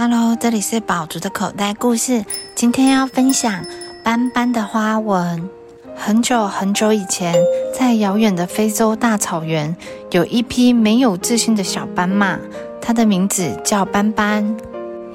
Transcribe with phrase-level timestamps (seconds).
[0.00, 2.24] Hello，这里是宝竹的口袋故事。
[2.54, 3.64] 今天要分享
[4.04, 5.50] 斑斑的花纹。
[5.96, 7.34] 很久很久以前，
[7.76, 9.76] 在遥远的非洲大草原，
[10.12, 12.38] 有一匹没有自信的小斑马，
[12.80, 14.56] 它的名字叫斑斑。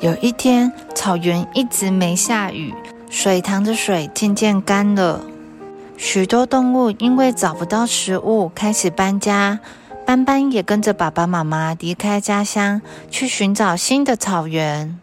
[0.02, 2.74] 有一天，草原一直没下雨，
[3.10, 5.22] 水塘的水渐渐干了，
[5.96, 9.62] 许多动物因为找不到食物，开始搬家。
[10.06, 15.00] 斑斑也跟着爸爸妈妈离开家乡，去寻找新的草原。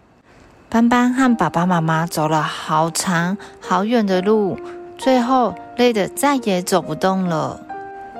[0.69, 4.59] 斑斑和爸爸妈妈走了好长好远的路，
[4.99, 7.61] 最后累得再也走不动了。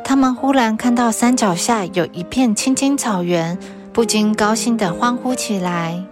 [0.03, 3.57] 他们忽然看到山脚下有一片青青草原，
[3.93, 6.03] 不禁高兴地欢呼起来。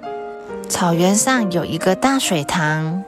[0.69, 3.03] 草原上有一个大水塘，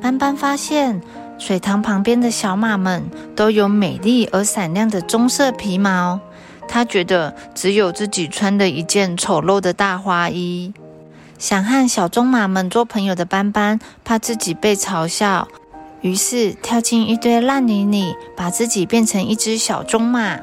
[0.00, 1.02] 斑斑发现
[1.36, 6.20] 水塘旁边的小马们都有美丽而闪亮的棕色皮毛。
[6.68, 10.72] 他觉得只有自己穿的一件丑陋的大花衣，
[11.38, 15.48] 想和小棕马们做朋友的斑斑，怕自己被嘲笑，
[16.00, 20.38] 于是跳进一堆烂泥里，把自己变成一只小棕马。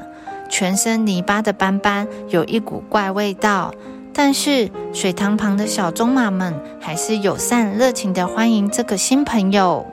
[0.48, 3.72] 全身泥巴的斑斑有一股怪味道，
[4.12, 9.86] 但是水塘旁的小棕马们还是友善热情的欢迎这个新朋友。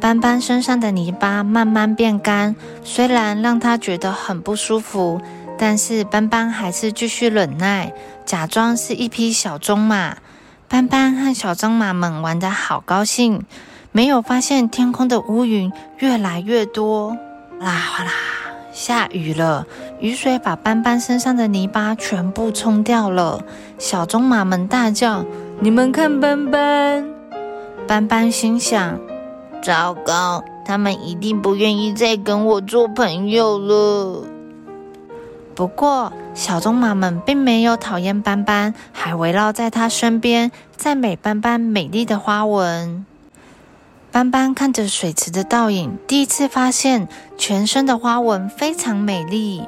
[0.00, 5.20] 斑斑身上的泥巴慢慢变干，虽然让他觉得很不舒服。
[5.62, 7.92] 但是斑斑还是继续忍耐，
[8.24, 10.16] 假装是一匹小棕马。
[10.68, 13.44] 斑斑和小棕马们玩得好高兴，
[13.92, 17.14] 没有发现天空的乌云越来越多，
[17.58, 18.10] 啦哗啦，
[18.72, 19.66] 下雨了。
[20.00, 23.44] 雨水把斑斑身上的泥巴全部冲掉了。
[23.76, 25.26] 小棕马们大叫
[25.60, 27.06] ：“你们看斑斑！”
[27.86, 28.98] 斑斑心想
[29.62, 34.24] ：“糟糕，他们一定不愿意再跟我做朋友了。”
[35.60, 43.04] 不过，小棕马们并没有讨厌斑斑，还围绕在它身边，赞美斑斑美丽的花纹。
[44.10, 49.62] 斑斑看着水池的倒影，第一次发现全身的花纹非常美丽。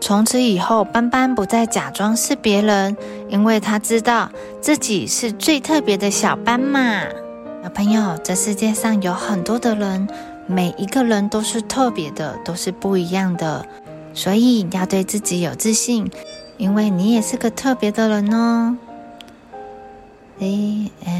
[0.00, 2.96] 从此以后，斑斑不再假装是别人，
[3.28, 6.78] 因为他知道自己是最特别的小斑马。
[7.64, 10.08] 小朋友，这世界上有很多的人，
[10.46, 13.66] 每一个人都是特别的，都是不一样的。
[14.14, 16.10] 所以要对自己有自信，
[16.56, 18.76] 因为你也是个特别的人哦。
[20.38, 21.11] The end.